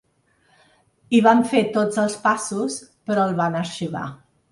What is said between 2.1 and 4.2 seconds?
passos, però el van arxivar.